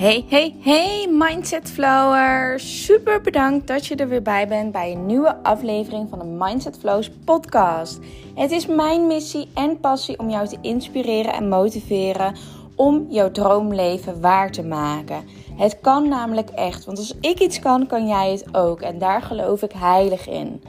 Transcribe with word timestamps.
Hey, 0.00 0.24
hey, 0.28 0.54
hey, 0.60 1.08
Mindset 1.10 1.70
Flower. 1.70 2.60
Super 2.60 3.20
bedankt 3.20 3.66
dat 3.66 3.86
je 3.86 3.96
er 3.96 4.08
weer 4.08 4.22
bij 4.22 4.48
bent 4.48 4.72
bij 4.72 4.92
een 4.92 5.06
nieuwe 5.06 5.42
aflevering 5.42 6.08
van 6.08 6.18
de 6.18 6.24
Mindset 6.24 6.78
Flows 6.78 7.10
podcast. 7.24 7.98
Het 8.34 8.50
is 8.50 8.66
mijn 8.66 9.06
missie 9.06 9.48
en 9.54 9.80
passie 9.80 10.18
om 10.18 10.30
jou 10.30 10.48
te 10.48 10.58
inspireren 10.60 11.32
en 11.32 11.48
motiveren 11.48 12.36
om 12.74 13.06
jouw 13.08 13.30
droomleven 13.30 14.20
waar 14.20 14.50
te 14.50 14.62
maken. 14.62 15.24
Het 15.56 15.80
kan 15.80 16.08
namelijk 16.08 16.50
echt, 16.50 16.84
want 16.84 16.98
als 16.98 17.14
ik 17.20 17.40
iets 17.40 17.58
kan, 17.58 17.86
kan 17.86 18.06
jij 18.06 18.30
het 18.30 18.54
ook. 18.54 18.80
En 18.80 18.98
daar 18.98 19.22
geloof 19.22 19.62
ik 19.62 19.72
heilig 19.72 20.28
in. 20.28 20.62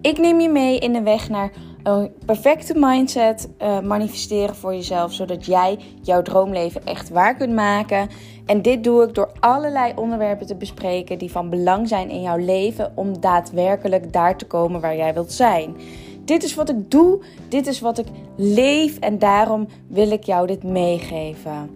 Ik 0.00 0.18
neem 0.18 0.40
je 0.40 0.48
mee 0.48 0.78
in 0.78 0.92
de 0.92 1.02
weg 1.02 1.28
naar 1.28 1.52
een 1.82 2.12
perfecte 2.26 2.74
mindset 2.76 3.48
uh, 3.62 3.80
manifesteren 3.80 4.54
voor 4.54 4.74
jezelf, 4.74 5.12
zodat 5.12 5.46
jij 5.46 5.78
jouw 6.02 6.22
droomleven 6.22 6.86
echt 6.86 7.10
waar 7.10 7.36
kunt 7.36 7.54
maken. 7.54 8.08
En 8.46 8.62
dit 8.62 8.84
doe 8.84 9.02
ik 9.02 9.14
door 9.14 9.32
allerlei 9.40 9.92
onderwerpen 9.96 10.46
te 10.46 10.54
bespreken 10.54 11.18
die 11.18 11.30
van 11.30 11.50
belang 11.50 11.88
zijn 11.88 12.10
in 12.10 12.20
jouw 12.20 12.36
leven 12.36 12.92
om 12.94 13.20
daadwerkelijk 13.20 14.12
daar 14.12 14.36
te 14.36 14.46
komen 14.46 14.80
waar 14.80 14.96
jij 14.96 15.14
wilt 15.14 15.32
zijn. 15.32 15.76
Dit 16.24 16.42
is 16.42 16.54
wat 16.54 16.68
ik 16.68 16.90
doe, 16.90 17.22
dit 17.48 17.66
is 17.66 17.80
wat 17.80 17.98
ik 17.98 18.06
leef 18.36 18.98
en 18.98 19.18
daarom 19.18 19.68
wil 19.86 20.10
ik 20.10 20.24
jou 20.24 20.46
dit 20.46 20.62
meegeven. 20.62 21.70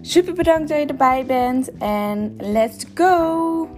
Super 0.00 0.34
bedankt 0.34 0.68
dat 0.68 0.78
je 0.78 0.86
erbij 0.86 1.24
bent 1.26 1.70
en 1.78 2.36
let's 2.38 2.84
go! 2.94 3.68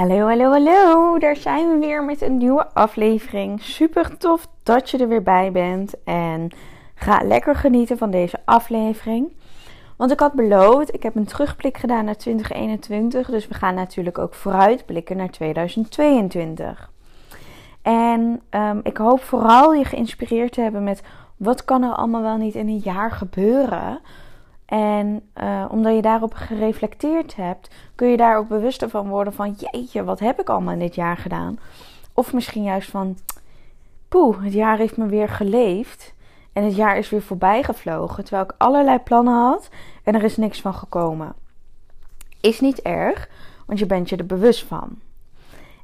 Hallo, 0.00 0.26
hallo, 0.28 0.50
hallo. 0.50 1.18
Daar 1.18 1.36
zijn 1.36 1.68
we 1.68 1.78
weer 1.78 2.04
met 2.04 2.22
een 2.22 2.36
nieuwe 2.36 2.66
aflevering. 2.72 3.62
Super 3.62 4.16
tof 4.16 4.48
dat 4.62 4.90
je 4.90 4.98
er 4.98 5.08
weer 5.08 5.22
bij 5.22 5.52
bent. 5.52 5.94
En 6.04 6.50
ga 6.94 7.20
lekker 7.24 7.54
genieten 7.54 7.98
van 7.98 8.10
deze 8.10 8.38
aflevering. 8.44 9.32
Want 9.96 10.10
ik 10.10 10.20
had 10.20 10.32
beloofd, 10.32 10.94
ik 10.94 11.02
heb 11.02 11.16
een 11.16 11.24
terugblik 11.24 11.78
gedaan 11.78 12.04
naar 12.04 12.16
2021. 12.16 13.30
Dus 13.30 13.48
we 13.48 13.54
gaan 13.54 13.74
natuurlijk 13.74 14.18
ook 14.18 14.34
vooruitblikken 14.34 15.16
naar 15.16 15.30
2022. 15.30 16.90
En 17.82 18.40
um, 18.50 18.80
ik 18.82 18.96
hoop 18.96 19.22
vooral 19.22 19.74
je 19.74 19.84
geïnspireerd 19.84 20.52
te 20.52 20.60
hebben 20.60 20.84
met 20.84 21.02
wat 21.36 21.64
kan 21.64 21.82
er 21.82 21.94
allemaal 21.94 22.22
wel 22.22 22.36
niet 22.36 22.54
in 22.54 22.68
een 22.68 22.82
jaar 22.84 23.10
gebeuren. 23.10 24.00
En 24.70 25.22
uh, 25.42 25.64
omdat 25.70 25.94
je 25.94 26.02
daarop 26.02 26.34
gereflecteerd 26.34 27.36
hebt, 27.36 27.70
kun 27.94 28.08
je 28.08 28.16
daar 28.16 28.36
ook 28.36 28.48
bewuster 28.48 28.88
van 28.88 29.08
worden 29.08 29.32
van 29.32 29.56
jeetje, 29.58 30.04
wat 30.04 30.18
heb 30.18 30.40
ik 30.40 30.48
allemaal 30.48 30.72
in 30.72 30.78
dit 30.78 30.94
jaar 30.94 31.16
gedaan? 31.16 31.58
Of 32.14 32.32
misschien 32.32 32.62
juist 32.62 32.90
van 32.90 33.18
poeh, 34.08 34.42
het 34.42 34.52
jaar 34.52 34.78
heeft 34.78 34.96
me 34.96 35.06
weer 35.06 35.28
geleefd 35.28 36.14
en 36.52 36.64
het 36.64 36.76
jaar 36.76 36.98
is 36.98 37.10
weer 37.10 37.22
voorbij 37.22 37.62
gevlogen, 37.62 38.24
terwijl 38.24 38.44
ik 38.44 38.54
allerlei 38.58 38.98
plannen 38.98 39.34
had 39.34 39.68
en 40.04 40.14
er 40.14 40.24
is 40.24 40.36
niks 40.36 40.60
van 40.60 40.74
gekomen. 40.74 41.34
Is 42.40 42.60
niet 42.60 42.82
erg, 42.82 43.28
want 43.66 43.78
je 43.78 43.86
bent 43.86 44.08
je 44.08 44.16
er 44.16 44.26
bewust 44.26 44.64
van. 44.64 44.98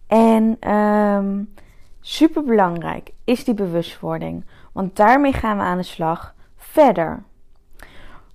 En 0.06 0.72
um, 0.72 1.54
super 2.00 2.44
belangrijk 2.44 3.10
is 3.24 3.44
die 3.44 3.54
bewustwording, 3.54 4.44
want 4.72 4.96
daarmee 4.96 5.32
gaan 5.32 5.56
we 5.56 5.62
aan 5.62 5.76
de 5.76 5.82
slag 5.82 6.34
verder. 6.56 7.22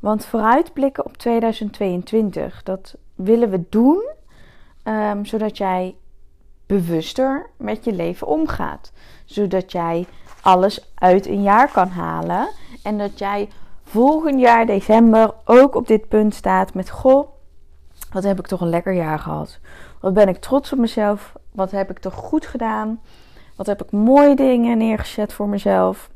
Want 0.01 0.25
vooruitblikken 0.25 1.05
op 1.05 1.17
2022, 1.17 2.63
dat 2.63 2.95
willen 3.15 3.49
we 3.49 3.63
doen 3.69 4.09
um, 4.83 5.25
zodat 5.25 5.57
jij 5.57 5.95
bewuster 6.65 7.49
met 7.57 7.83
je 7.83 7.93
leven 7.93 8.27
omgaat. 8.27 8.91
Zodat 9.25 9.71
jij 9.71 10.05
alles 10.41 10.91
uit 10.95 11.27
een 11.27 11.41
jaar 11.41 11.71
kan 11.71 11.87
halen. 11.87 12.49
En 12.83 12.97
dat 12.97 13.19
jij 13.19 13.49
volgend 13.83 14.39
jaar 14.39 14.65
december 14.65 15.33
ook 15.45 15.75
op 15.75 15.87
dit 15.87 16.07
punt 16.07 16.35
staat 16.35 16.73
met: 16.73 16.89
Goh, 16.89 17.27
wat 18.11 18.23
heb 18.23 18.39
ik 18.39 18.47
toch 18.47 18.61
een 18.61 18.69
lekker 18.69 18.93
jaar 18.93 19.19
gehad? 19.19 19.59
Wat 19.99 20.13
ben 20.13 20.27
ik 20.27 20.37
trots 20.37 20.71
op 20.73 20.79
mezelf? 20.79 21.33
Wat 21.51 21.71
heb 21.71 21.89
ik 21.89 21.99
toch 21.99 22.13
goed 22.13 22.45
gedaan? 22.45 23.01
Wat 23.55 23.67
heb 23.67 23.83
ik 23.83 23.91
mooie 23.91 24.35
dingen 24.35 24.77
neergezet 24.77 25.33
voor 25.33 25.47
mezelf? 25.47 26.09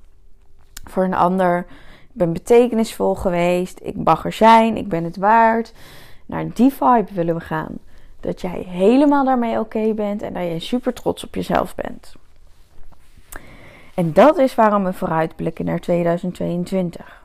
Voor 0.83 1.03
een 1.03 1.13
ander 1.13 1.65
ben 2.15 2.33
betekenisvol 2.33 3.15
geweest. 3.15 3.79
Ik 3.83 3.95
mag 3.95 4.25
er 4.25 4.33
zijn. 4.33 4.77
Ik 4.77 4.87
ben 4.87 5.03
het 5.03 5.17
waard. 5.17 5.73
Naar 6.25 6.53
die 6.53 6.71
vibe 6.71 7.13
willen 7.13 7.35
we 7.35 7.41
gaan. 7.41 7.77
Dat 8.19 8.41
jij 8.41 8.65
helemaal 8.67 9.25
daarmee 9.25 9.59
oké 9.59 9.93
bent 9.93 10.21
en 10.21 10.33
dat 10.33 10.43
je 10.43 10.59
super 10.59 10.93
trots 10.93 11.23
op 11.23 11.35
jezelf 11.35 11.75
bent. 11.75 12.15
En 13.93 14.13
dat 14.13 14.37
is 14.37 14.55
waarom 14.55 14.83
we 14.83 14.93
vooruitblikken 14.93 15.65
naar 15.65 15.79
2022. 15.79 17.23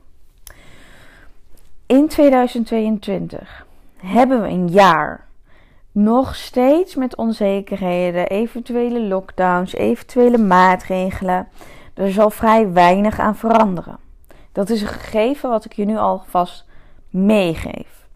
In 1.87 2.09
2022 2.09 3.67
hebben 3.97 4.43
we 4.43 4.49
een 4.49 4.69
jaar 4.69 5.29
nog 5.93 6.35
steeds 6.35 6.95
met 6.95 7.17
onzekerheden, 7.17 8.29
eventuele 8.29 9.01
lockdowns, 9.01 9.75
eventuele 9.75 10.39
maatregelen. 10.39 11.49
Er 11.95 12.13
zal 12.13 12.31
vrij 12.31 12.73
weinig 12.73 13.19
aan 13.19 13.37
veranderen. 13.37 13.99
Dat 14.53 14.71
is 14.71 14.83
een 14.83 14.89
gegeven 14.89 15.51
wat 15.51 15.65
ik 15.65 15.73
je 15.73 15.85
nu 15.85 15.97
alvast 15.97 16.67
meegeef. 17.11 18.09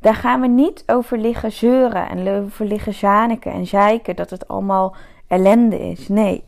Daar 0.00 0.14
gaan 0.14 0.40
we 0.40 0.46
niet 0.46 0.82
over 0.86 1.18
liggen 1.18 1.52
zeuren 1.52 2.08
en 2.08 2.28
over 2.28 2.66
liggen 2.66 2.94
zaniken 2.94 3.52
en 3.52 3.66
zeiken 3.66 4.16
dat 4.16 4.30
het 4.30 4.48
allemaal 4.48 4.96
ellende 5.26 5.78
is. 5.78 6.08
Nee, 6.08 6.44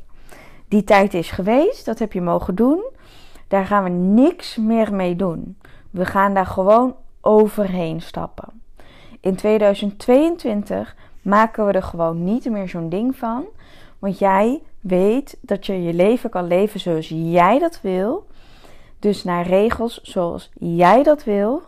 die 0.69 0.85
tijd 0.85 1.15
is 1.15 1.31
geweest, 1.31 1.85
dat 1.85 1.99
heb 1.99 2.13
je 2.13 2.21
mogen 2.21 2.55
doen. 2.55 2.85
Daar 3.49 3.67
gaan 3.67 3.85
we 3.85 3.91
niks 3.91 4.57
meer 4.57 4.95
mee 4.95 5.17
doen. 5.17 5.59
We 5.91 6.05
gaan 6.05 6.35
daar 6.35 6.47
gewoon 6.47 6.97
overheen 7.21 8.01
stappen. 8.01 8.63
In 9.21 9.35
2022 9.35 10.97
maken 11.23 11.67
we 11.67 11.73
er 11.73 11.83
gewoon 11.83 12.25
niet 12.25 12.51
meer 12.51 12.69
zo'n 12.69 12.89
ding 12.89 13.17
van. 13.17 13.45
Want 13.99 14.19
jij 14.19 14.63
weet 14.81 15.39
dat 15.41 15.67
je 15.67 15.83
je 15.83 15.95
leven 15.95 16.31
kan 16.31 16.47
leven 16.47 16.81
zoals 16.81 17.09
jij 17.09 17.59
dat 17.59 17.81
wil. 17.81 18.27
Dus 19.03 19.25
naar 19.25 19.47
regels 19.47 20.01
zoals 20.03 20.51
jij 20.59 21.03
dat 21.03 21.25
wil. 21.25 21.63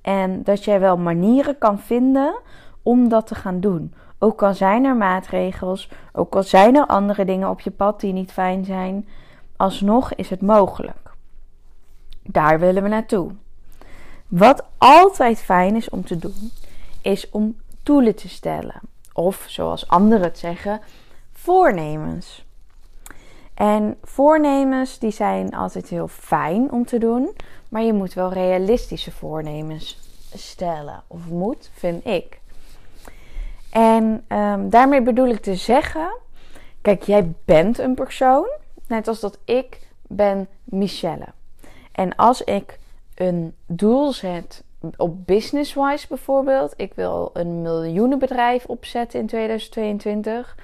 En 0.00 0.42
dat 0.42 0.64
jij 0.64 0.80
wel 0.80 0.96
manieren 0.96 1.58
kan 1.58 1.78
vinden 1.78 2.38
om 2.82 3.08
dat 3.08 3.26
te 3.26 3.34
gaan 3.34 3.60
doen. 3.60 3.94
Ook 4.18 4.42
al 4.42 4.54
zijn 4.54 4.84
er 4.84 4.96
maatregels, 4.96 5.90
ook 6.12 6.34
al 6.34 6.42
zijn 6.42 6.76
er 6.76 6.86
andere 6.86 7.24
dingen 7.24 7.48
op 7.48 7.60
je 7.60 7.70
pad 7.70 8.00
die 8.00 8.12
niet 8.12 8.32
fijn 8.32 8.64
zijn, 8.64 9.08
alsnog 9.56 10.14
is 10.14 10.30
het 10.30 10.40
mogelijk. 10.42 11.10
Daar 12.22 12.60
willen 12.60 12.82
we 12.82 12.88
naartoe. 12.88 13.30
Wat 14.26 14.64
altijd 14.78 15.38
fijn 15.38 15.76
is 15.76 15.88
om 15.88 16.04
te 16.04 16.16
doen, 16.16 16.50
is 17.02 17.30
om 17.30 17.56
doelen 17.82 18.14
te 18.14 18.28
stellen. 18.28 18.80
Of 19.12 19.44
zoals 19.48 19.88
anderen 19.88 20.24
het 20.24 20.38
zeggen, 20.38 20.80
voornemens. 21.32 22.45
En 23.56 23.96
voornemens 24.02 24.98
die 24.98 25.10
zijn 25.10 25.54
altijd 25.54 25.88
heel 25.88 26.08
fijn 26.08 26.72
om 26.72 26.84
te 26.84 26.98
doen, 26.98 27.36
maar 27.68 27.82
je 27.82 27.92
moet 27.92 28.14
wel 28.14 28.32
realistische 28.32 29.12
voornemens 29.12 29.98
stellen. 30.34 31.02
Of 31.06 31.28
moet, 31.28 31.70
vind 31.74 32.06
ik. 32.06 32.40
En 33.70 34.24
um, 34.28 34.70
daarmee 34.70 35.02
bedoel 35.02 35.28
ik 35.28 35.40
te 35.40 35.54
zeggen: 35.54 36.08
kijk, 36.80 37.02
jij 37.02 37.32
bent 37.44 37.78
een 37.78 37.94
persoon, 37.94 38.48
net 38.86 39.08
als 39.08 39.20
dat 39.20 39.38
ik 39.44 39.88
ben 40.02 40.48
Michelle. 40.64 41.26
En 41.92 42.16
als 42.16 42.42
ik 42.42 42.78
een 43.14 43.54
doel 43.66 44.12
zet 44.12 44.64
op 44.96 45.26
business-wise 45.26 46.06
bijvoorbeeld, 46.08 46.74
ik 46.76 46.94
wil 46.94 47.30
een 47.32 47.62
miljoenenbedrijf 47.62 48.64
opzetten 48.66 49.20
in 49.20 49.26
2022, 49.26 50.56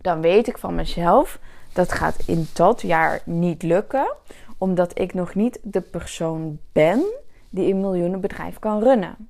dan 0.00 0.20
weet 0.20 0.48
ik 0.48 0.58
van 0.58 0.74
mezelf 0.74 1.38
dat 1.74 1.92
gaat 1.92 2.22
in 2.26 2.46
dat 2.52 2.80
jaar 2.80 3.22
niet 3.24 3.62
lukken, 3.62 4.14
omdat 4.58 4.98
ik 4.98 5.14
nog 5.14 5.34
niet 5.34 5.58
de 5.62 5.80
persoon 5.80 6.58
ben 6.72 7.02
die 7.50 7.72
een 7.72 7.80
miljoenenbedrijf 7.80 8.58
kan 8.58 8.82
runnen. 8.82 9.28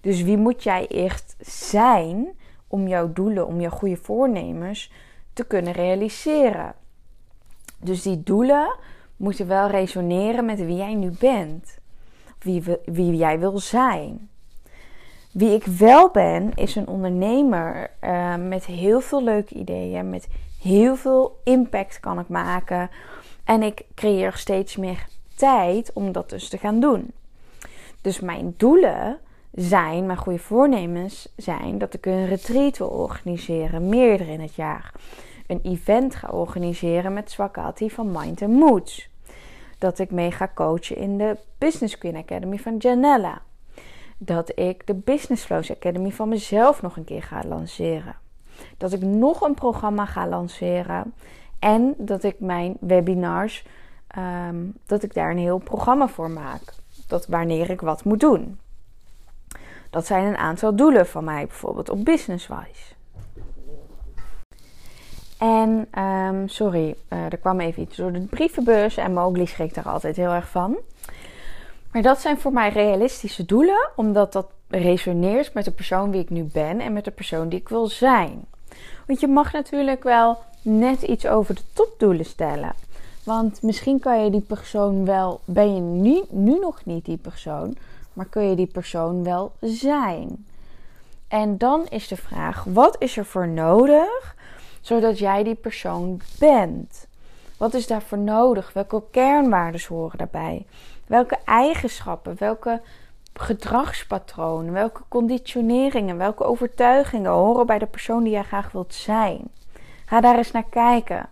Dus 0.00 0.22
wie 0.22 0.36
moet 0.36 0.62
jij 0.62 0.88
echt 0.88 1.36
zijn 1.40 2.28
om 2.66 2.88
jouw 2.88 3.12
doelen, 3.12 3.46
om 3.46 3.60
jouw 3.60 3.70
goede 3.70 3.96
voornemens 3.96 4.92
te 5.32 5.44
kunnen 5.44 5.72
realiseren? 5.72 6.74
Dus 7.78 8.02
die 8.02 8.22
doelen 8.22 8.76
moeten 9.16 9.46
wel 9.46 9.68
resoneren 9.68 10.44
met 10.44 10.58
wie 10.58 10.76
jij 10.76 10.94
nu 10.94 11.10
bent, 11.18 11.78
wie, 12.38 12.62
wie 12.84 13.16
jij 13.16 13.38
wil 13.38 13.58
zijn. 13.58 14.28
Wie 15.32 15.54
ik 15.54 15.64
wel 15.64 16.10
ben, 16.10 16.54
is 16.54 16.76
een 16.76 16.88
ondernemer 16.88 17.90
uh, 18.04 18.36
met 18.36 18.66
heel 18.66 19.00
veel 19.00 19.22
leuke 19.22 19.54
ideeën, 19.54 20.10
met 20.10 20.28
heel 20.60 20.96
veel 20.96 21.40
impact 21.44 22.00
kan 22.00 22.18
ik 22.18 22.28
maken. 22.28 22.90
En 23.44 23.62
ik 23.62 23.84
creëer 23.94 24.32
steeds 24.36 24.76
meer 24.76 25.06
tijd 25.36 25.92
om 25.92 26.12
dat 26.12 26.30
dus 26.30 26.48
te 26.48 26.58
gaan 26.58 26.80
doen. 26.80 27.12
Dus 28.00 28.20
mijn 28.20 28.54
doelen 28.56 29.18
zijn, 29.52 30.06
mijn 30.06 30.18
goede 30.18 30.38
voornemens 30.38 31.28
zijn 31.36 31.78
dat 31.78 31.94
ik 31.94 32.06
een 32.06 32.26
retreat 32.26 32.78
wil 32.78 32.88
organiseren, 32.88 33.88
meerdere 33.88 34.32
in 34.32 34.40
het 34.40 34.54
jaar. 34.54 34.92
Een 35.46 35.60
event 35.62 36.14
ga 36.14 36.28
organiseren 36.28 37.12
met 37.12 37.30
Swakati 37.30 37.90
van 37.90 38.10
Mind 38.10 38.42
and 38.42 38.52
Moods. 38.52 39.08
dat 39.78 39.98
ik 39.98 40.10
mee 40.10 40.30
ga 40.30 40.50
coachen 40.54 40.96
in 40.96 41.18
de 41.18 41.36
Business 41.58 41.98
Queen 41.98 42.16
Academy 42.16 42.58
van 42.58 42.76
Janella. 42.76 43.42
Dat 44.18 44.58
ik 44.58 44.86
de 44.86 44.94
Business 44.94 45.44
Flows 45.44 45.70
Academy 45.70 46.10
van 46.10 46.28
mezelf 46.28 46.82
nog 46.82 46.96
een 46.96 47.04
keer 47.04 47.22
ga 47.22 47.42
lanceren. 47.46 48.16
Dat 48.76 48.92
ik 48.92 49.02
nog 49.02 49.40
een 49.40 49.54
programma 49.54 50.06
ga 50.06 50.28
lanceren. 50.28 51.14
En 51.58 51.94
dat 51.98 52.22
ik 52.22 52.40
mijn 52.40 52.76
webinars, 52.80 53.64
ehm, 54.06 54.56
dat 54.86 55.02
ik 55.02 55.14
daar 55.14 55.30
een 55.30 55.38
heel 55.38 55.58
programma 55.58 56.08
voor 56.08 56.30
maak. 56.30 56.62
Dat 57.06 57.26
wanneer 57.26 57.70
ik 57.70 57.80
wat 57.80 58.04
moet 58.04 58.20
doen. 58.20 58.58
Dat 59.90 60.06
zijn 60.06 60.24
een 60.24 60.36
aantal 60.36 60.76
doelen 60.76 61.06
van 61.06 61.24
mij, 61.24 61.46
bijvoorbeeld 61.46 61.90
op 61.90 62.04
businesswise. 62.04 62.94
En, 65.38 65.88
um, 66.02 66.48
sorry, 66.48 66.96
uh, 67.08 67.24
er 67.24 67.38
kwam 67.38 67.60
even 67.60 67.82
iets 67.82 67.96
door 67.96 68.12
de 68.12 68.20
brievenbus 68.20 68.96
en 68.96 69.12
Mowgli 69.12 69.46
schrikt 69.46 69.74
daar 69.74 69.88
altijd 69.88 70.16
heel 70.16 70.30
erg 70.30 70.48
van. 70.48 70.78
Maar 71.92 72.02
dat 72.02 72.20
zijn 72.20 72.38
voor 72.38 72.52
mij 72.52 72.68
realistische 72.68 73.44
doelen, 73.44 73.90
omdat 73.96 74.32
dat 74.32 74.46
resoneert 74.68 75.54
met 75.54 75.64
de 75.64 75.70
persoon 75.70 76.10
wie 76.10 76.20
ik 76.20 76.30
nu 76.30 76.44
ben 76.44 76.80
en 76.80 76.92
met 76.92 77.04
de 77.04 77.10
persoon 77.10 77.48
die 77.48 77.60
ik 77.60 77.68
wil 77.68 77.86
zijn. 77.86 78.44
Want 79.06 79.20
je 79.20 79.28
mag 79.28 79.52
natuurlijk 79.52 80.02
wel 80.02 80.38
net 80.62 81.02
iets 81.02 81.26
over 81.26 81.54
de 81.54 81.62
topdoelen 81.72 82.24
stellen. 82.24 82.72
Want 83.24 83.62
misschien 83.62 83.98
kan 83.98 84.24
je 84.24 84.30
die 84.30 84.40
persoon 84.40 85.04
wel, 85.04 85.40
ben 85.44 85.74
je 85.74 85.80
nu, 85.80 86.22
nu 86.28 86.58
nog 86.58 86.84
niet 86.84 87.04
die 87.04 87.16
persoon, 87.16 87.76
maar 88.12 88.26
kun 88.26 88.42
je 88.42 88.56
die 88.56 88.66
persoon 88.66 89.24
wel 89.24 89.52
zijn. 89.60 90.46
En 91.28 91.58
dan 91.58 91.86
is 91.88 92.08
de 92.08 92.16
vraag: 92.16 92.64
wat 92.64 92.96
is 92.98 93.16
er 93.16 93.24
voor 93.24 93.48
nodig 93.48 94.34
zodat 94.80 95.18
jij 95.18 95.42
die 95.42 95.54
persoon 95.54 96.20
bent? 96.38 97.06
Wat 97.56 97.74
is 97.74 97.86
daarvoor 97.86 98.18
nodig? 98.18 98.72
Welke 98.72 99.02
kernwaarden 99.10 99.80
horen 99.88 100.18
daarbij? 100.18 100.66
Welke 101.06 101.38
eigenschappen, 101.44 102.36
welke 102.38 102.80
gedragspatronen, 103.34 104.72
welke 104.72 105.02
conditioneringen, 105.08 106.16
welke 106.16 106.44
overtuigingen 106.44 107.30
horen 107.30 107.66
bij 107.66 107.78
de 107.78 107.86
persoon 107.86 108.22
die 108.22 108.32
jij 108.32 108.42
graag 108.42 108.72
wilt 108.72 108.94
zijn? 108.94 109.48
Ga 110.06 110.20
daar 110.20 110.36
eens 110.36 110.50
naar 110.50 110.68
kijken. 110.70 111.28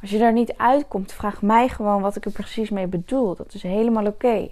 Als 0.00 0.10
je 0.10 0.18
daar 0.18 0.32
niet 0.32 0.54
uitkomt, 0.56 1.12
vraag 1.12 1.42
mij 1.42 1.68
gewoon 1.68 2.02
wat 2.02 2.16
ik 2.16 2.24
er 2.24 2.30
precies 2.30 2.70
mee 2.70 2.86
bedoel. 2.86 3.34
Dat 3.34 3.54
is 3.54 3.62
helemaal 3.62 4.06
oké. 4.06 4.48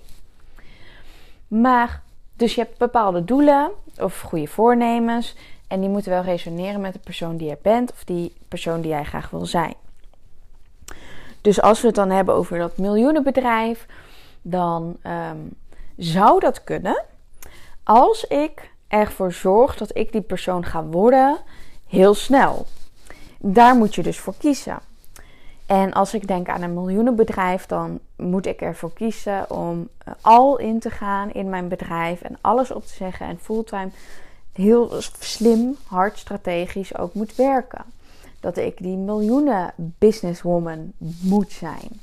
Maar, 1.49 2.03
dus 2.37 2.55
je 2.55 2.61
hebt 2.61 2.79
bepaalde 2.79 3.25
doelen 3.25 3.71
of 3.99 4.21
goede 4.21 4.47
voornemens. 4.47 5.37
En 5.69 5.81
die 5.81 5.89
moeten 5.89 6.11
wel 6.11 6.23
resoneren 6.23 6.81
met 6.81 6.93
de 6.93 6.99
persoon 6.99 7.37
die 7.37 7.49
je 7.49 7.59
bent 7.63 7.93
of 7.93 8.05
die 8.05 8.33
persoon 8.49 8.81
die 8.81 8.91
jij 8.91 9.05
graag 9.05 9.31
wil 9.31 9.47
zijn. 9.47 9.75
Dus 11.41 11.61
als 11.61 11.81
we 11.81 11.87
het 11.87 11.97
dan 11.97 12.11
hebben 12.11 12.35
over 12.35 12.59
dat 12.59 12.79
miljoenenbedrijf, 12.79 13.87
dan 14.43 14.97
ehm, 15.03 15.39
zou 15.97 16.41
dat 16.41 16.65
kunnen 16.65 17.05
als 17.83 18.25
ik 18.25 18.71
ervoor 18.89 19.33
zorg 19.33 19.77
dat 19.77 19.97
ik 19.97 20.13
die 20.13 20.21
persoon 20.21 20.65
ga 20.65 20.85
worden 20.85 21.39
heel 21.89 22.15
snel. 22.15 22.67
Daar 23.39 23.75
moet 23.75 23.95
je 23.95 24.03
dus 24.03 24.19
voor 24.19 24.35
kiezen. 24.39 24.79
En 25.67 25.93
als 25.93 26.15
ik 26.15 26.27
denk 26.27 26.49
aan 26.49 26.63
een 26.63 26.75
miljoenenbedrijf, 26.75 27.67
dan 27.67 27.99
moet 28.17 28.47
ik 28.47 28.61
ervoor 28.61 28.93
kiezen 28.93 29.51
om 29.51 29.89
eh, 29.99 30.13
al 30.21 30.59
in 30.59 30.81
te 30.81 30.91
gaan 30.91 31.33
in 31.33 31.49
mijn 31.49 31.69
bedrijf 31.69 32.23
en 32.23 32.39
alles 32.41 32.71
op 32.71 32.87
te 32.87 32.95
zeggen 32.95 33.27
en 33.27 33.39
fulltime 33.39 33.91
heel 34.53 34.91
slim, 35.19 35.77
hard, 35.87 36.19
strategisch 36.19 36.99
ook 36.99 37.15
moet 37.15 37.35
werken. 37.37 37.85
Dat 38.41 38.57
ik 38.57 38.79
die 38.79 38.97
miljoenen 38.97 39.73
businesswoman 39.77 40.93
moet 41.21 41.53
zijn. 41.53 42.01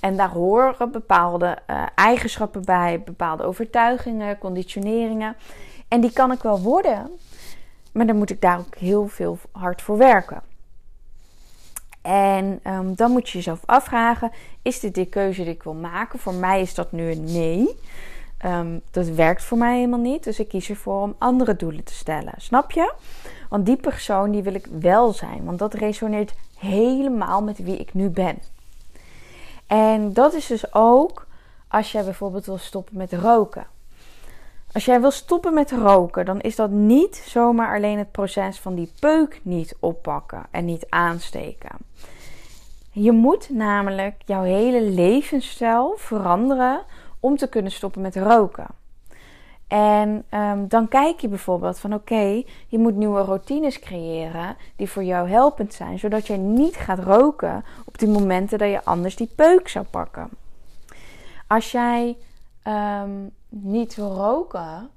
En 0.00 0.16
daar 0.16 0.30
horen 0.30 0.92
bepaalde 0.92 1.58
uh, 1.70 1.82
eigenschappen 1.94 2.64
bij, 2.64 3.02
bepaalde 3.04 3.42
overtuigingen, 3.42 4.38
conditioneringen. 4.38 5.36
En 5.88 6.00
die 6.00 6.12
kan 6.12 6.32
ik 6.32 6.42
wel 6.42 6.60
worden, 6.60 7.10
maar 7.92 8.06
dan 8.06 8.16
moet 8.16 8.30
ik 8.30 8.40
daar 8.40 8.58
ook 8.58 8.76
heel 8.76 9.08
veel 9.08 9.38
hard 9.52 9.82
voor 9.82 9.96
werken. 9.96 10.42
En 12.02 12.60
um, 12.66 12.94
dan 12.94 13.10
moet 13.10 13.28
je 13.28 13.36
jezelf 13.36 13.60
afvragen: 13.66 14.30
is 14.62 14.80
dit 14.80 14.94
de 14.94 15.06
keuze 15.06 15.42
die 15.42 15.52
ik 15.52 15.62
wil 15.62 15.74
maken? 15.74 16.18
Voor 16.18 16.34
mij 16.34 16.60
is 16.60 16.74
dat 16.74 16.92
nu 16.92 17.10
een 17.10 17.24
nee. 17.24 17.78
Um, 18.46 18.80
dat 18.90 19.08
werkt 19.08 19.42
voor 19.42 19.58
mij 19.58 19.76
helemaal 19.76 19.98
niet. 19.98 20.24
Dus 20.24 20.38
ik 20.40 20.48
kies 20.48 20.70
ervoor 20.70 21.02
om 21.02 21.14
andere 21.18 21.56
doelen 21.56 21.84
te 21.84 21.94
stellen. 21.94 22.32
Snap 22.36 22.70
je? 22.70 22.92
Want 23.48 23.66
die 23.66 23.76
persoon 23.76 24.30
die 24.30 24.42
wil 24.42 24.54
ik 24.54 24.66
wel 24.80 25.12
zijn. 25.12 25.44
Want 25.44 25.58
dat 25.58 25.74
resoneert 25.74 26.34
helemaal 26.58 27.42
met 27.42 27.58
wie 27.58 27.76
ik 27.76 27.94
nu 27.94 28.08
ben. 28.08 28.38
En 29.70 30.12
dat 30.12 30.34
is 30.34 30.46
dus 30.46 30.74
ook 30.74 31.26
als 31.68 31.92
jij 31.92 32.04
bijvoorbeeld 32.04 32.46
wil 32.46 32.58
stoppen 32.58 32.96
met 32.96 33.12
roken. 33.12 33.66
Als 34.72 34.84
jij 34.84 35.00
wil 35.00 35.10
stoppen 35.10 35.54
met 35.54 35.70
roken, 35.70 36.24
dan 36.24 36.40
is 36.40 36.56
dat 36.56 36.70
niet 36.70 37.16
zomaar 37.16 37.74
alleen 37.74 37.98
het 37.98 38.10
proces 38.10 38.58
van 38.58 38.74
die 38.74 38.92
peuk 39.00 39.40
niet 39.42 39.76
oppakken 39.80 40.46
en 40.50 40.64
niet 40.64 40.86
aansteken. 40.88 41.76
Je 42.92 43.12
moet 43.12 43.50
namelijk 43.50 44.14
jouw 44.24 44.42
hele 44.42 44.82
levensstijl 44.82 45.94
veranderen 45.96 46.82
om 47.20 47.36
te 47.36 47.48
kunnen 47.48 47.72
stoppen 47.72 48.02
met 48.02 48.16
roken. 48.16 48.66
En 49.70 50.24
um, 50.30 50.68
dan 50.68 50.88
kijk 50.88 51.20
je 51.20 51.28
bijvoorbeeld 51.28 51.78
van 51.78 51.94
oké, 51.94 52.42
je 52.66 52.78
moet 52.78 52.96
nieuwe 52.96 53.20
routines 53.20 53.78
creëren 53.78 54.56
die 54.76 54.90
voor 54.90 55.04
jou 55.04 55.28
helpend 55.28 55.74
zijn, 55.74 55.98
zodat 55.98 56.26
je 56.26 56.36
niet 56.36 56.76
gaat 56.76 56.98
roken 56.98 57.64
op 57.84 57.98
die 57.98 58.08
momenten 58.08 58.58
dat 58.58 58.70
je 58.70 58.84
anders 58.84 59.16
die 59.16 59.30
peuk 59.36 59.68
zou 59.68 59.84
pakken. 59.90 60.28
Als 61.46 61.70
jij 61.70 62.16
um, 63.02 63.30
niet 63.48 63.94
wil 63.94 64.14
roken, 64.14 64.90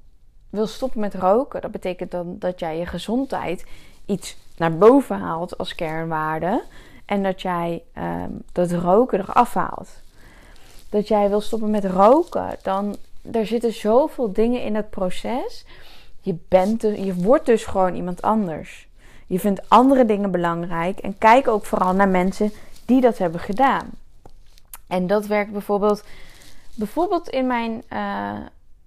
wil 0.49 0.67
stoppen 0.67 0.99
met 0.99 1.13
roken, 1.13 1.61
dat 1.61 1.71
betekent 1.71 2.11
dan 2.11 2.35
dat 2.39 2.59
jij 2.59 2.77
je 2.77 2.85
gezondheid 2.85 3.65
iets 4.05 4.37
naar 4.57 4.77
boven 4.77 5.19
haalt 5.19 5.57
als 5.57 5.75
kernwaarde 5.75 6.63
en 7.05 7.23
dat 7.23 7.41
jij 7.41 7.83
um, 7.97 8.41
dat 8.51 8.71
roken 8.71 9.19
eraf 9.19 9.53
haalt. 9.53 9.89
Dat 10.89 11.07
jij 11.07 11.29
wil 11.29 11.41
stoppen 11.41 11.69
met 11.69 11.85
roken, 11.85 12.57
dan 12.61 12.95
er 13.31 13.45
zitten 13.45 13.73
zoveel 13.73 14.33
dingen 14.33 14.61
in 14.61 14.75
het 14.75 14.89
proces. 14.89 15.65
Je, 16.19 16.35
bent 16.47 16.81
dus, 16.81 16.97
je 16.97 17.15
wordt 17.15 17.45
dus 17.45 17.65
gewoon 17.65 17.95
iemand 17.95 18.21
anders. 18.21 18.87
Je 19.27 19.39
vindt 19.39 19.69
andere 19.69 20.05
dingen 20.05 20.31
belangrijk 20.31 20.99
en 20.99 21.17
kijk 21.17 21.47
ook 21.47 21.65
vooral 21.65 21.93
naar 21.93 22.07
mensen 22.07 22.51
die 22.85 23.01
dat 23.01 23.17
hebben 23.17 23.39
gedaan. 23.39 23.89
En 24.87 25.07
dat 25.07 25.25
werkt 25.25 25.51
bijvoorbeeld, 25.51 26.03
bijvoorbeeld 26.75 27.29
in 27.29 27.47
mijn 27.47 27.83
uh, 27.89 28.37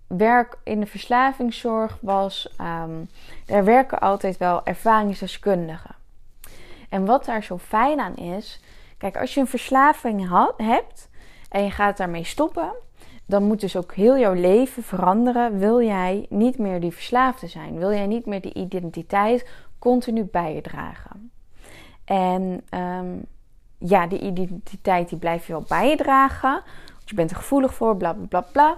werk 0.07 0.59
in 0.65 0.81
de 0.81 0.87
verslavingszorg 0.87 1.99
was, 2.01 2.49
um, 2.61 3.09
daar 3.47 3.65
werken 3.65 3.99
altijd 3.99 4.37
wel 4.37 4.65
ervaringsdeskundigen. 4.65 5.95
En 6.89 7.05
wat 7.05 7.25
daar 7.25 7.43
zo 7.43 7.59
fijn 7.59 8.01
aan 8.01 8.17
is, 8.17 8.61
kijk, 8.99 9.17
als 9.17 9.35
je 9.35 9.41
een 9.41 9.47
verslaving 9.47 10.29
had, 10.29 10.55
hebt 10.57 11.09
en 11.49 11.65
je 11.65 11.71
gaat 11.71 11.97
daarmee 11.97 12.25
stoppen, 12.25 12.73
dan 13.27 13.43
moet 13.43 13.61
dus 13.61 13.77
ook 13.77 13.95
heel 13.95 14.19
jouw 14.19 14.33
leven 14.33 14.83
veranderen. 14.83 15.59
Wil 15.59 15.83
jij 15.83 16.27
niet 16.29 16.59
meer 16.59 16.81
die 16.81 16.93
verslaafde 16.93 17.47
zijn? 17.47 17.79
Wil 17.79 17.93
jij 17.93 18.07
niet 18.07 18.27
meer 18.27 18.41
die 18.41 18.55
identiteit 18.55 19.49
continu 19.79 20.25
bij 20.25 20.55
je 20.55 20.61
dragen? 20.61 21.31
En 22.05 22.63
um, 22.71 23.25
ja, 23.79 24.07
die 24.07 24.21
identiteit 24.21 25.09
die 25.09 25.19
blijf 25.19 25.47
je 25.47 25.53
wel 25.53 25.65
bij 25.69 25.89
je 25.89 25.97
dragen. 25.97 26.63
Want 26.95 27.09
je 27.09 27.15
bent 27.15 27.31
er 27.31 27.37
gevoelig 27.37 27.75
voor, 27.75 27.97
bla 27.97 28.17
bla 28.29 28.41
bla. 28.53 28.77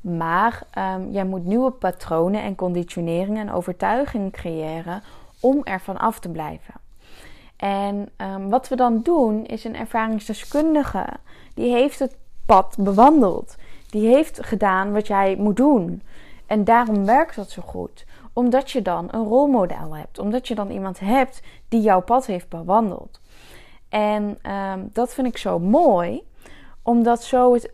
Maar 0.00 0.62
um, 0.78 1.10
jij 1.10 1.24
moet 1.24 1.44
nieuwe 1.44 1.70
patronen 1.70 2.42
en 2.42 2.54
conditioneringen 2.54 3.48
en 3.48 3.52
overtuigingen 3.52 4.30
creëren 4.30 5.02
om 5.40 5.60
ervan 5.64 5.98
af 5.98 6.18
te 6.18 6.28
blijven. 6.28 6.74
En 7.56 8.08
um, 8.16 8.50
wat 8.50 8.68
we 8.68 8.76
dan 8.76 9.02
doen, 9.02 9.44
is 9.46 9.64
een 9.64 9.76
ervaringsdeskundige 9.76 11.06
die 11.54 11.72
heeft 11.72 11.98
het 11.98 12.16
pad 12.46 12.76
bewandeld 12.78 13.56
die 13.92 14.06
heeft 14.08 14.46
gedaan 14.46 14.92
wat 14.92 15.06
jij 15.06 15.36
moet 15.36 15.56
doen. 15.56 16.02
En 16.46 16.64
daarom 16.64 17.04
werkt 17.04 17.36
dat 17.36 17.50
zo 17.50 17.62
goed. 17.62 18.04
Omdat 18.32 18.70
je 18.70 18.82
dan 18.82 19.08
een 19.10 19.24
rolmodel 19.24 19.96
hebt. 19.96 20.18
Omdat 20.18 20.48
je 20.48 20.54
dan 20.54 20.70
iemand 20.70 21.00
hebt 21.00 21.42
die 21.68 21.80
jouw 21.80 22.00
pad 22.00 22.26
heeft 22.26 22.48
bewandeld. 22.48 23.20
En 23.88 24.38
um, 24.52 24.90
dat 24.92 25.14
vind 25.14 25.26
ik 25.26 25.36
zo 25.36 25.58
mooi. 25.58 26.22
Omdat 26.82 27.22
zo 27.22 27.52
het, 27.52 27.70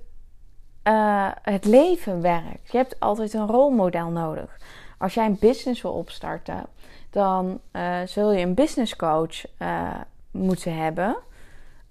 uh, 0.84 1.28
het 1.42 1.64
leven 1.64 2.20
werkt. 2.20 2.70
Je 2.70 2.76
hebt 2.76 3.00
altijd 3.00 3.34
een 3.34 3.46
rolmodel 3.46 4.08
nodig. 4.08 4.58
Als 4.98 5.14
jij 5.14 5.26
een 5.26 5.38
business 5.40 5.82
wil 5.82 5.92
opstarten, 5.92 6.66
dan 7.10 7.60
uh, 7.72 7.96
zul 8.04 8.32
je 8.32 8.42
een 8.42 8.54
business 8.54 8.96
coach 8.96 9.44
uh, 9.58 9.94
moeten 10.30 10.76
hebben. 10.76 11.16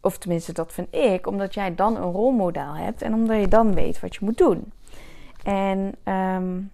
Of 0.01 0.17
tenminste, 0.17 0.53
dat 0.53 0.73
vind 0.73 0.95
ik, 0.95 1.27
omdat 1.27 1.53
jij 1.53 1.75
dan 1.75 1.95
een 1.95 2.11
rolmodel 2.11 2.73
hebt 2.75 3.01
en 3.01 3.13
omdat 3.13 3.39
je 3.39 3.47
dan 3.47 3.73
weet 3.73 3.99
wat 3.99 4.15
je 4.15 4.25
moet 4.25 4.37
doen. 4.37 4.71
En 5.43 5.95
um, 6.13 6.71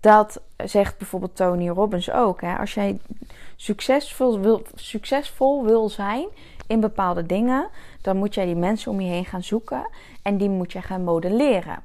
dat 0.00 0.40
zegt 0.56 0.98
bijvoorbeeld 0.98 1.36
Tony 1.36 1.68
Robbins 1.68 2.10
ook. 2.10 2.40
Hè? 2.40 2.56
Als 2.56 2.74
jij 2.74 2.98
succesvol 3.56 4.40
wil, 4.40 4.62
succesvol 4.74 5.64
wil 5.64 5.88
zijn 5.88 6.28
in 6.66 6.80
bepaalde 6.80 7.26
dingen, 7.26 7.68
dan 8.02 8.16
moet 8.16 8.34
jij 8.34 8.44
die 8.44 8.56
mensen 8.56 8.90
om 8.92 9.00
je 9.00 9.10
heen 9.10 9.24
gaan 9.24 9.42
zoeken 9.42 9.88
en 10.22 10.36
die 10.36 10.48
moet 10.48 10.72
je 10.72 10.82
gaan 10.82 11.04
modelleren. 11.04 11.82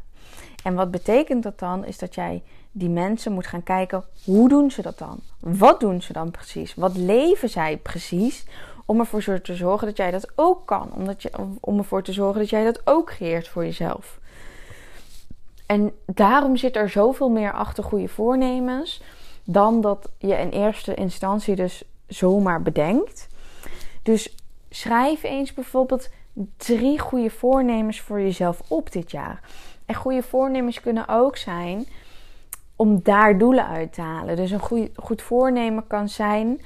En 0.64 0.76
wat 0.76 0.92
betekent 0.92 1.44
dat 1.44 1.60
dan? 1.60 1.86
Is 1.86 1.98
dat 1.98 2.16
jij 2.16 2.44
die 2.72 2.90
mensen 2.90 3.32
moet 3.32 3.48
gaan 3.48 3.64
kijken, 3.64 4.04
hoe 4.24 4.50
doen 4.50 4.72
ze 4.72 4.82
dat 4.82 4.98
dan? 4.98 5.20
Wat 5.40 5.80
doen 5.80 6.02
ze 6.02 6.14
dan 6.14 6.32
precies? 6.32 6.76
Wat 6.76 6.96
leven 6.96 7.50
zij 7.50 7.78
precies? 7.78 8.46
Om 8.86 9.00
ervoor 9.00 9.42
te 9.42 9.56
zorgen 9.56 9.88
dat 9.88 9.98
jij 9.98 10.12
dat 10.12 10.32
ook 10.36 10.66
kan. 10.66 10.92
Omdat 10.94 11.22
je, 11.22 11.32
om 11.60 11.78
ervoor 11.78 12.04
te 12.04 12.14
zorgen 12.14 12.40
dat 12.40 12.50
jij 12.50 12.64
dat 12.64 12.82
ook 12.84 13.06
creëert 13.06 13.48
voor 13.48 13.64
jezelf. 13.64 14.20
En 15.66 15.92
daarom 16.06 16.58
zit 16.58 16.76
er 16.76 16.90
zoveel 16.90 17.30
meer 17.30 17.54
achter 17.54 17.84
goede 17.84 18.08
voornemens. 18.08 19.02
Dan 19.44 19.82
dat 19.82 20.10
je 20.18 20.34
in 20.34 20.50
eerste 20.50 20.94
instantie 20.94 21.56
dus 21.56 21.84
zomaar 22.08 22.62
bedenkt. 22.62 23.28
Dus 24.04 24.36
schrijf 24.70 25.24
eens 25.24 25.54
bijvoorbeeld 25.54 26.10
drie 26.58 27.00
goede 27.00 27.30
voornemens 27.30 28.02
voor 28.02 28.22
jezelf 28.22 28.62
op 28.68 28.92
dit 28.92 29.12
jaar. 29.12 29.40
En 29.86 29.96
goede 29.96 30.24
voornemens 30.24 30.82
kunnen 30.82 31.08
ook 31.08 31.38
zijn 31.38 31.88
om 32.76 33.00
daar 33.04 33.38
doelen 33.38 33.68
uit 33.68 33.94
te 33.94 34.02
halen. 34.02 34.36
Dus 34.36 34.52
een 34.52 34.60
goed, 34.60 34.90
goed 34.96 35.22
voornemen 35.22 35.88
kan 35.88 36.10
zijn 36.10 36.62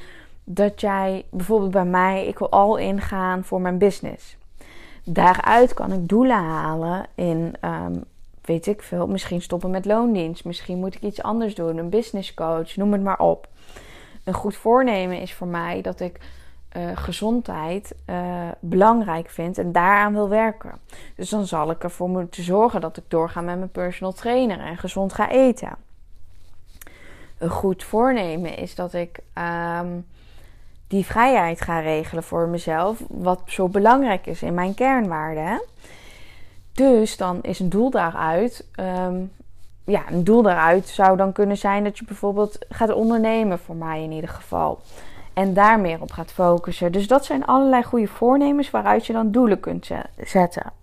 dat 0.51 0.81
jij 0.81 1.25
bijvoorbeeld 1.29 1.71
bij 1.71 1.85
mij, 1.85 2.27
ik 2.27 2.39
wil 2.39 2.49
al 2.49 2.77
ingaan 2.77 3.43
voor 3.43 3.61
mijn 3.61 3.77
business. 3.77 4.37
Daaruit 5.03 5.73
kan 5.73 5.91
ik 5.91 6.07
doelen 6.07 6.37
halen 6.37 7.05
in, 7.15 7.55
ehm, 7.59 7.93
weet 8.41 8.67
ik 8.67 8.81
veel, 8.81 9.07
misschien 9.07 9.41
stoppen 9.41 9.69
met 9.69 9.85
loondienst. 9.85 10.45
Misschien 10.45 10.77
moet 10.77 10.95
ik 10.95 11.01
iets 11.01 11.21
anders 11.21 11.55
doen, 11.55 11.77
een 11.77 11.89
business 11.89 12.33
coach, 12.33 12.75
noem 12.75 12.91
het 12.91 13.03
maar 13.03 13.19
op. 13.19 13.47
Een 14.23 14.33
goed 14.33 14.55
voornemen 14.55 15.21
is 15.21 15.33
voor 15.33 15.47
mij 15.47 15.81
dat 15.81 15.99
ik 15.99 16.19
uh, 16.77 16.97
gezondheid 16.97 17.95
uh, 18.09 18.47
belangrijk 18.59 19.29
vind 19.29 19.57
en 19.57 19.71
daaraan 19.71 20.13
wil 20.13 20.29
werken. 20.29 20.79
Dus 21.15 21.29
dan 21.29 21.45
zal 21.45 21.71
ik 21.71 21.83
ervoor 21.83 22.09
moeten 22.09 22.43
zorgen 22.43 22.81
dat 22.81 22.97
ik 22.97 23.03
doorga 23.07 23.41
met 23.41 23.57
mijn 23.57 23.71
personal 23.71 24.13
trainer 24.13 24.59
en 24.59 24.77
gezond 24.77 25.13
ga 25.13 25.29
eten. 25.29 25.75
Een 27.37 27.49
goed 27.49 27.83
voornemen 27.83 28.57
is 28.57 28.75
dat 28.75 28.93
ik 28.93 29.19
um, 29.81 30.05
die 30.89 31.05
vrijheid 31.05 31.62
ga 31.62 31.79
regelen 31.79 32.24
voor 32.24 32.48
mezelf, 32.48 33.01
wat 33.08 33.41
zo 33.46 33.67
belangrijk 33.67 34.25
is 34.25 34.41
in 34.41 34.53
mijn 34.53 34.74
kernwaarden. 34.74 35.62
Dus 36.74 37.17
dan 37.17 37.39
is 37.41 37.60
een 37.60 37.69
doel 37.69 37.89
daaruit. 37.89 38.67
Um, 38.79 39.31
ja, 39.84 40.03
een 40.12 40.24
doel 40.24 40.41
daaruit 40.41 40.88
zou 40.88 41.17
dan 41.17 41.31
kunnen 41.31 41.58
zijn 41.58 41.84
dat 41.84 41.98
je 41.98 42.05
bijvoorbeeld 42.05 42.58
gaat 42.69 42.93
ondernemen, 42.93 43.60
voor 43.60 43.75
mij 43.75 44.03
in 44.03 44.12
ieder 44.12 44.29
geval. 44.29 44.81
En 45.34 45.53
daar 45.53 45.79
meer 45.79 46.01
op 46.01 46.12
gaat 46.12 46.31
focussen. 46.31 46.91
Dus 46.91 47.08
dat 47.08 47.25
zijn 47.25 47.46
allerlei 47.46 47.84
goede 47.84 48.08
voornemens 48.08 48.69
waaruit 48.69 49.05
je 49.05 49.13
dan 49.13 49.31
doelen 49.31 49.60
kunt 49.60 49.89
zetten. 50.17 50.74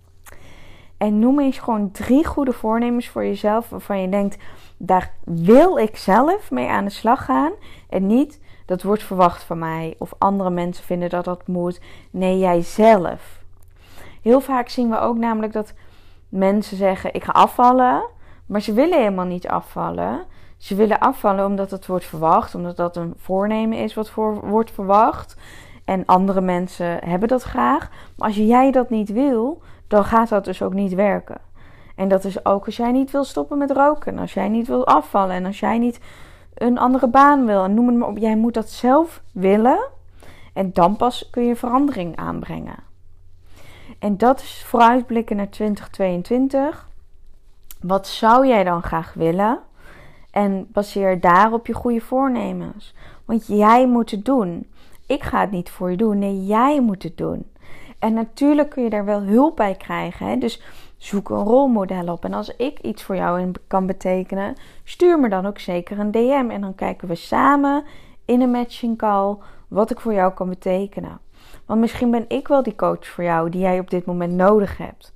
En 0.96 1.18
noem 1.18 1.40
eens 1.40 1.58
gewoon 1.58 1.90
drie 1.90 2.24
goede 2.24 2.52
voornemens 2.52 3.08
voor 3.08 3.24
jezelf 3.24 3.68
waarvan 3.68 4.00
je 4.00 4.08
denkt: 4.08 4.36
daar 4.76 5.12
wil 5.24 5.78
ik 5.78 5.96
zelf 5.96 6.50
mee 6.50 6.68
aan 6.68 6.84
de 6.84 6.90
slag 6.90 7.24
gaan. 7.24 7.52
En 7.88 8.06
niet 8.06 8.40
dat 8.66 8.82
wordt 8.82 9.02
verwacht 9.02 9.42
van 9.42 9.58
mij 9.58 9.94
of 9.98 10.14
andere 10.18 10.50
mensen 10.50 10.84
vinden 10.84 11.08
dat 11.08 11.24
dat 11.24 11.46
moet. 11.46 11.80
Nee, 12.10 12.38
jij 12.38 12.62
zelf. 12.62 13.42
Heel 14.22 14.40
vaak 14.40 14.68
zien 14.68 14.90
we 14.90 14.98
ook 14.98 15.16
namelijk 15.16 15.52
dat 15.52 15.72
mensen 16.28 16.76
zeggen: 16.76 17.14
ik 17.14 17.24
ga 17.24 17.32
afvallen, 17.32 18.04
maar 18.46 18.60
ze 18.60 18.72
willen 18.72 18.98
helemaal 18.98 19.24
niet 19.24 19.48
afvallen. 19.48 20.24
Ze 20.56 20.74
willen 20.74 20.98
afvallen 20.98 21.46
omdat 21.46 21.70
het 21.70 21.86
wordt 21.86 22.04
verwacht, 22.04 22.54
omdat 22.54 22.76
dat 22.76 22.96
een 22.96 23.14
voornemen 23.16 23.78
is 23.78 23.94
wat 23.94 24.10
voor, 24.10 24.48
wordt 24.48 24.70
verwacht. 24.70 25.36
En 25.84 26.04
andere 26.06 26.40
mensen 26.40 26.98
hebben 27.04 27.28
dat 27.28 27.42
graag. 27.42 27.90
Maar 28.16 28.28
als 28.28 28.36
jij 28.36 28.70
dat 28.70 28.90
niet 28.90 29.12
wil, 29.12 29.62
dan 29.88 30.04
gaat 30.04 30.28
dat 30.28 30.44
dus 30.44 30.62
ook 30.62 30.74
niet 30.74 30.94
werken. 30.94 31.38
En 31.96 32.08
dat 32.08 32.24
is 32.24 32.46
ook 32.46 32.66
als 32.66 32.76
jij 32.76 32.92
niet 32.92 33.10
wil 33.10 33.24
stoppen 33.24 33.58
met 33.58 33.70
roken, 33.70 34.18
als 34.18 34.34
jij 34.34 34.48
niet 34.48 34.66
wil 34.66 34.86
afvallen 34.86 35.34
en 35.34 35.46
als 35.46 35.60
jij 35.60 35.78
niet 35.78 36.00
een 36.56 36.78
andere 36.78 37.08
baan 37.08 37.46
wil. 37.46 37.64
En 37.64 37.74
noem 37.74 37.86
het 37.86 37.96
maar 37.96 38.08
op, 38.08 38.18
jij 38.18 38.36
moet 38.36 38.54
dat 38.54 38.70
zelf 38.70 39.22
willen. 39.32 39.88
En 40.52 40.72
dan 40.72 40.96
pas 40.96 41.30
kun 41.30 41.44
je 41.44 41.56
verandering 41.56 42.16
aanbrengen. 42.16 42.84
En 43.98 44.16
dat 44.16 44.40
is 44.40 44.64
vooruitblikken 44.66 45.36
naar 45.36 45.50
2022. 45.50 46.88
Wat 47.80 48.06
zou 48.06 48.46
jij 48.46 48.64
dan 48.64 48.82
graag 48.82 49.14
willen? 49.14 49.58
En 50.30 50.66
baseer 50.72 51.20
daarop 51.20 51.66
je 51.66 51.72
goede 51.74 52.00
voornemens. 52.00 52.94
Want 53.24 53.46
jij 53.46 53.88
moet 53.88 54.10
het 54.10 54.24
doen. 54.24 54.66
Ik 55.06 55.22
ga 55.22 55.40
het 55.40 55.50
niet 55.50 55.70
voor 55.70 55.90
je 55.90 55.96
doen. 55.96 56.18
Nee, 56.18 56.44
jij 56.44 56.80
moet 56.80 57.02
het 57.02 57.16
doen. 57.16 57.46
En 57.98 58.14
natuurlijk 58.14 58.70
kun 58.70 58.82
je 58.82 58.90
daar 58.90 59.04
wel 59.04 59.22
hulp 59.22 59.56
bij 59.56 59.74
krijgen. 59.74 60.26
Hè? 60.26 60.36
Dus 60.36 60.62
zoek 60.96 61.30
een 61.30 61.44
rolmodel 61.44 62.08
op. 62.12 62.24
En 62.24 62.32
als 62.32 62.56
ik 62.56 62.78
iets 62.78 63.02
voor 63.02 63.16
jou 63.16 63.52
kan 63.66 63.86
betekenen, 63.86 64.54
stuur 64.84 65.20
me 65.20 65.28
dan 65.28 65.46
ook 65.46 65.58
zeker 65.58 65.98
een 65.98 66.10
DM. 66.10 66.46
En 66.50 66.60
dan 66.60 66.74
kijken 66.74 67.08
we 67.08 67.14
samen 67.14 67.84
in 68.24 68.40
een 68.40 68.50
matching 68.50 68.98
call 68.98 69.36
wat 69.68 69.90
ik 69.90 70.00
voor 70.00 70.12
jou 70.12 70.32
kan 70.32 70.48
betekenen. 70.48 71.18
Want 71.66 71.80
misschien 71.80 72.10
ben 72.10 72.24
ik 72.28 72.48
wel 72.48 72.62
die 72.62 72.76
coach 72.76 73.06
voor 73.06 73.24
jou 73.24 73.50
die 73.50 73.60
jij 73.60 73.78
op 73.78 73.90
dit 73.90 74.04
moment 74.04 74.32
nodig 74.32 74.78
hebt. 74.78 75.14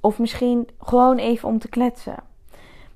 Of 0.00 0.18
misschien 0.18 0.68
gewoon 0.78 1.16
even 1.16 1.48
om 1.48 1.58
te 1.58 1.68
kletsen. 1.68 2.16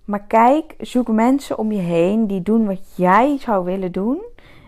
Maar 0.04 0.22
kijk, 0.22 0.74
zoek 0.78 1.08
mensen 1.08 1.58
om 1.58 1.72
je 1.72 1.80
heen 1.80 2.26
die 2.26 2.42
doen 2.42 2.66
wat 2.66 2.96
jij 2.96 3.38
zou 3.38 3.64
willen 3.64 3.92
doen. 3.92 4.22